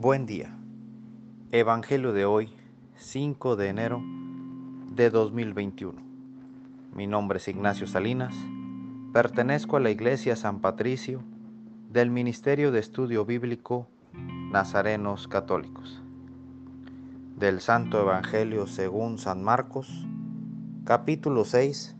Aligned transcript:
Buen 0.00 0.24
día. 0.24 0.48
Evangelio 1.52 2.14
de 2.14 2.24
hoy, 2.24 2.48
5 2.96 3.54
de 3.56 3.68
enero 3.68 4.02
de 4.92 5.10
2021. 5.10 6.00
Mi 6.94 7.06
nombre 7.06 7.36
es 7.36 7.48
Ignacio 7.48 7.86
Salinas. 7.86 8.34
Pertenezco 9.12 9.76
a 9.76 9.80
la 9.80 9.90
Iglesia 9.90 10.36
San 10.36 10.62
Patricio 10.62 11.22
del 11.90 12.08
Ministerio 12.10 12.72
de 12.72 12.80
Estudio 12.80 13.26
Bíblico 13.26 13.88
Nazarenos 14.14 15.28
Católicos. 15.28 16.02
Del 17.36 17.60
Santo 17.60 18.00
Evangelio 18.00 18.66
según 18.66 19.18
San 19.18 19.44
Marcos, 19.44 20.06
capítulo 20.86 21.44
6, 21.44 21.94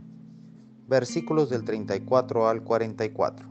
versículos 0.89 1.51
del 1.51 1.64
34 1.64 2.48
al 2.48 2.62
44. 2.62 3.46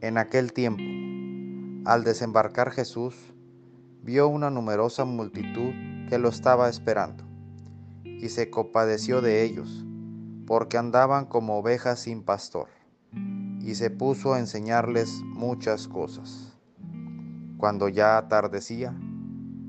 En 0.00 0.16
aquel 0.16 0.54
tiempo, 0.54 0.82
al 1.84 2.02
desembarcar 2.02 2.70
Jesús, 2.70 3.14
vio 4.02 4.28
una 4.28 4.50
numerosa 4.50 5.04
multitud 5.04 5.72
que 6.08 6.18
lo 6.18 6.30
estaba 6.30 6.68
esperando, 6.68 7.24
y 8.04 8.30
se 8.30 8.48
compadeció 8.48 9.20
de 9.20 9.42
ellos, 9.42 9.84
porque 10.46 10.78
andaban 10.78 11.26
como 11.26 11.58
ovejas 11.58 12.00
sin 12.00 12.22
pastor, 12.22 12.68
y 13.60 13.74
se 13.74 13.90
puso 13.90 14.32
a 14.32 14.38
enseñarles 14.38 15.10
muchas 15.24 15.86
cosas. 15.86 16.56
Cuando 17.58 17.88
ya 17.88 18.16
atardecía, 18.16 18.94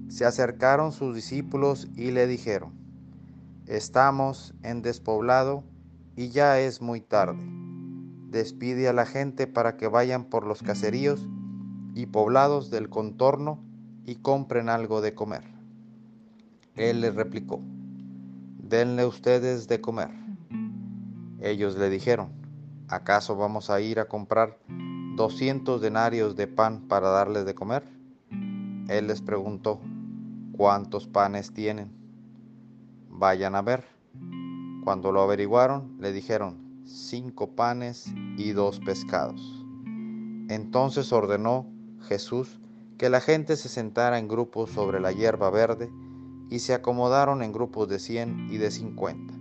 se 0.08 0.26
acercaron 0.26 0.94
sus 0.94 1.16
discípulos 1.16 1.90
y 1.96 2.12
le 2.12 2.28
dijeron, 2.28 2.74
Estamos 3.66 4.54
en 4.62 4.84
despoblado 4.84 5.64
y 6.16 6.30
ya 6.30 6.60
es 6.60 6.82
muy 6.82 7.02
tarde. 7.02 7.40
Despide 8.30 8.88
a 8.88 8.94
la 8.94 9.06
gente 9.06 9.48
para 9.48 9.76
que 9.76 9.88
vayan 9.88 10.26
por 10.26 10.46
los 10.46 10.62
caseríos 10.62 11.28
y 11.96 12.08
poblados 12.08 12.70
del 12.70 12.90
contorno 12.90 13.58
y 14.06 14.16
compren 14.16 14.70
algo 14.70 15.02
de 15.02 15.16
comer. 15.16 15.44
Él 16.76 17.00
les 17.00 17.16
replicó, 17.16 17.62
denle 18.60 19.06
ustedes 19.06 19.70
de 19.70 19.80
comer. 19.80 20.10
Ellos 21.40 21.78
le 21.78 21.90
dijeron, 21.90 22.30
¿acaso 22.90 23.38
vamos 23.38 23.70
a 23.70 23.80
ir 23.80 24.00
a 24.00 24.10
comprar 24.10 24.60
doscientos 25.16 25.80
denarios 25.80 26.36
de 26.36 26.48
pan 26.48 26.82
para 26.82 27.10
darles 27.10 27.46
de 27.46 27.56
comer? 27.56 27.84
Él 28.90 29.08
les 29.08 29.22
preguntó, 29.22 29.80
¿cuántos 30.52 31.08
panes 31.08 31.54
tienen? 31.54 31.92
Vayan 33.10 33.56
a 33.56 33.62
ver. 33.62 33.86
Cuando 34.84 35.14
lo 35.14 35.22
averiguaron, 35.22 35.96
le 36.00 36.12
dijeron, 36.12 36.84
cinco 36.86 37.56
panes 37.56 38.14
y 38.38 38.52
dos 38.52 38.82
pescados. 38.82 39.66
Entonces 40.50 41.12
ordenó 41.14 41.75
Jesús 42.06 42.60
que 42.98 43.10
la 43.10 43.20
gente 43.20 43.58
se 43.58 43.68
sentara 43.68 44.20
en 44.20 44.28
grupos 44.28 44.72
sobre 44.72 45.00
la 45.00 45.12
hierba 45.12 45.50
verde 45.50 45.92
y 46.50 46.60
se 46.60 46.74
acomodaron 46.74 47.42
en 47.42 47.52
grupos 47.52 47.90
de 47.90 48.00
cien 48.00 48.48
y 48.50 48.58
de 48.58 48.72
cincuenta. 48.72 49.34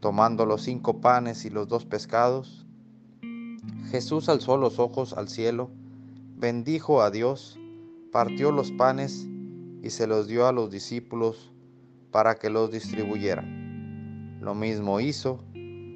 Tomando 0.00 0.46
los 0.46 0.62
cinco 0.62 1.00
panes 1.00 1.44
y 1.44 1.50
los 1.50 1.68
dos 1.68 1.84
pescados, 1.84 2.66
Jesús 3.90 4.28
alzó 4.28 4.56
los 4.56 4.78
ojos 4.78 5.12
al 5.12 5.28
cielo, 5.28 5.70
bendijo 6.36 7.02
a 7.02 7.10
Dios, 7.10 7.58
partió 8.12 8.52
los 8.52 8.70
panes 8.72 9.26
y 9.82 9.90
se 9.90 10.06
los 10.06 10.26
dio 10.26 10.46
a 10.46 10.52
los 10.52 10.70
discípulos 10.70 11.52
para 12.10 12.36
que 12.36 12.50
los 12.50 12.70
distribuyeran. 12.70 14.38
Lo 14.40 14.54
mismo 14.54 15.00
hizo 15.00 15.44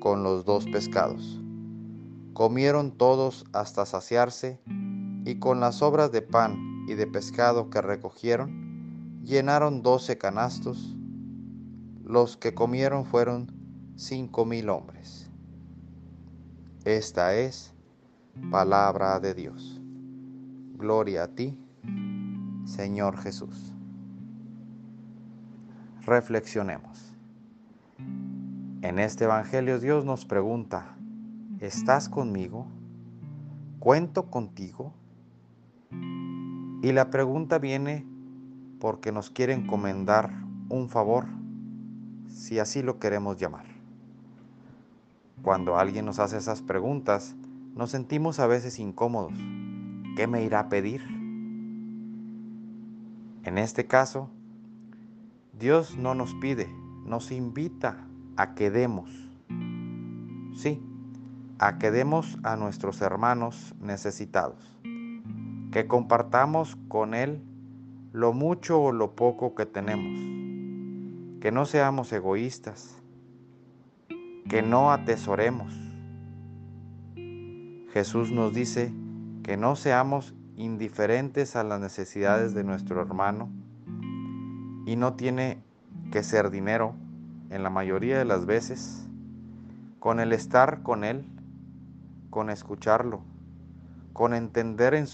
con 0.01 0.23
los 0.23 0.45
dos 0.45 0.67
pescados. 0.67 1.41
Comieron 2.33 2.93
todos 2.93 3.45
hasta 3.53 3.87
saciarse 3.87 4.61
y 5.25 5.39
con 5.39 5.61
las 5.61 5.77
sobras 5.77 6.13
de 6.13 6.23
pan 6.23 6.85
y 6.89 6.95
de 6.95 7.07
pescado 7.07 7.71
que 7.71 7.81
recogieron, 7.81 9.21
llenaron 9.23 9.83
doce 9.83 10.19
canastos. 10.19 10.97
Los 12.05 12.37
que 12.37 12.55
comieron 12.55 13.05
fueron 13.05 13.53
cinco 13.97 14.45
mil 14.45 14.69
hombres. 14.69 15.31
Esta 16.85 17.35
es 17.35 17.75
palabra 18.51 19.21
de 19.21 19.35
Dios. 19.35 19.81
Gloria 20.77 21.25
a 21.25 21.29
ti, 21.29 21.59
Señor 22.65 23.19
Jesús. 23.19 23.73
Reflexionemos. 26.07 27.13
En 28.83 28.99
este 28.99 29.25
Evangelio 29.25 29.79
Dios 29.79 30.07
nos 30.07 30.25
pregunta, 30.25 30.97
¿estás 31.61 32.09
conmigo? 32.09 32.67
¿Cuento 33.79 34.31
contigo? 34.31 34.95
Y 36.83 36.93
la 36.93 37.11
pregunta 37.11 37.59
viene 37.59 38.07
porque 38.79 39.13
nos 39.13 39.29
quiere 39.29 39.53
encomendar 39.53 40.33
un 40.71 40.89
favor, 40.89 41.27
si 42.29 42.59
así 42.59 42.83
lo 42.83 42.99
queremos 42.99 43.37
llamar. 43.37 43.67
Cuando 45.43 45.77
alguien 45.77 46.07
nos 46.07 46.19
hace 46.19 46.39
esas 46.39 46.63
preguntas, 46.63 47.37
nos 47.75 47.91
sentimos 47.91 48.41
a 48.41 48.47
veces 48.47 48.79
incómodos. 48.79 49.35
¿Qué 50.17 50.27
me 50.27 50.43
irá 50.43 50.61
a 50.61 50.69
pedir? 50.71 51.03
En 53.45 53.59
este 53.59 53.87
caso, 53.87 54.31
Dios 55.59 55.99
no 55.99 56.15
nos 56.15 56.33
pide, 56.37 56.67
nos 57.05 57.31
invita 57.31 58.07
a 58.39 58.55
que 58.55 58.71
demos. 58.71 59.11
Sí, 60.55 60.83
a 61.59 61.77
que 61.79 61.91
demos 61.91 62.39
a 62.43 62.57
nuestros 62.57 63.03
hermanos 63.03 63.75
necesitados 63.81 64.81
que 65.71 65.87
compartamos 65.87 66.77
con 66.89 67.15
Él 67.15 67.43
lo 68.13 68.33
mucho 68.33 68.81
o 68.83 68.93
lo 68.93 69.15
poco 69.15 69.55
que 69.55 69.67
tenemos, 69.67 70.21
que 71.41 71.53
no 71.53 71.65
seamos 71.65 72.13
egoístas, 72.13 72.97
que 74.49 74.63
no 74.63 74.91
atesoremos. 74.91 75.73
Jesús 77.93 78.33
nos 78.33 78.53
dice 78.53 78.93
que 79.45 79.57
no 79.57 79.77
seamos 79.77 80.35
indiferentes 80.57 81.55
a 81.55 81.65
las 81.65 81.81
necesidades 81.81 82.53
de 82.53 82.65
nuestro 82.65 83.01
hermano 83.01 83.49
y 84.87 84.97
no 84.97 85.15
tiene 85.15 85.63
que 86.11 86.25
ser 86.25 86.51
dinero 86.51 86.95
en 87.51 87.63
la 87.63 87.71
mayoría 87.71 88.19
de 88.19 88.25
las 88.25 88.45
veces, 88.45 89.07
con 90.01 90.19
el 90.19 90.33
estar 90.33 90.83
con 90.83 91.05
Él, 91.05 91.25
con 92.29 92.51
escucharlo, 92.51 93.23
con 94.13 94.35
entender 94.35 94.95
en 94.95 95.07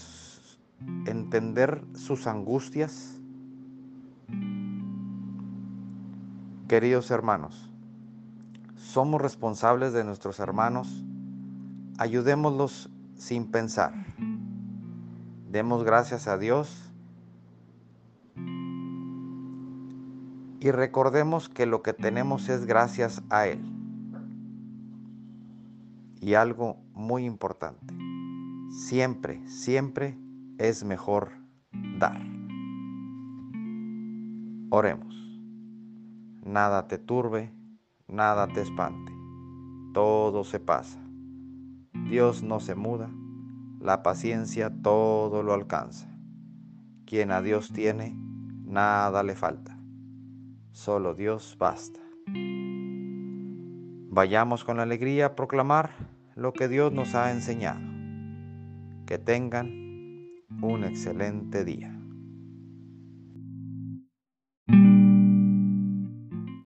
entender 1.05 1.83
sus 1.93 2.27
angustias? 2.27 3.19
Queridos 6.67 7.11
hermanos, 7.11 7.71
somos 8.75 9.21
responsables 9.21 9.93
de 9.93 10.03
nuestros 10.03 10.39
hermanos, 10.39 11.03
ayudémoslos 11.97 12.89
sin 13.15 13.49
pensar. 13.49 13.93
Demos 15.49 15.83
gracias 15.83 16.27
a 16.27 16.37
Dios 16.37 16.91
y 20.59 20.71
recordemos 20.71 21.47
que 21.47 21.65
lo 21.65 21.81
que 21.81 21.93
tenemos 21.93 22.49
es 22.49 22.65
gracias 22.65 23.21
a 23.29 23.47
Él. 23.47 23.61
Y 26.19 26.33
algo 26.33 26.77
muy 26.93 27.23
importante, 27.25 27.93
siempre, 28.69 29.47
siempre 29.47 30.17
es 30.57 30.83
mejor 30.83 31.31
dar. 31.99 32.21
Oremos. 34.69 35.15
Nada 36.43 36.87
te 36.87 36.97
turbe, 36.97 37.53
nada 38.07 38.47
te 38.47 38.61
espante. 38.61 39.11
Todo 39.93 40.43
se 40.43 40.59
pasa. 40.59 40.99
Dios 42.09 42.43
no 42.43 42.59
se 42.59 42.75
muda, 42.75 43.09
la 43.79 44.01
paciencia 44.03 44.71
todo 44.81 45.43
lo 45.43 45.53
alcanza. 45.53 46.07
Quien 47.05 47.31
a 47.31 47.41
Dios 47.41 47.71
tiene, 47.71 48.15
nada 48.65 49.23
le 49.23 49.35
falta. 49.35 49.77
Solo 50.71 51.15
Dios 51.15 51.55
basta. 51.59 51.99
Vayamos 54.09 54.63
con 54.63 54.79
alegría 54.79 55.27
a 55.27 55.35
proclamar 55.35 55.91
lo 56.35 56.53
que 56.53 56.67
Dios 56.67 56.91
nos 56.91 57.15
ha 57.15 57.31
enseñado. 57.31 57.81
Que 59.05 59.17
tengan 59.17 59.86
un 60.49 60.83
excelente 60.83 61.63
día. 61.63 61.96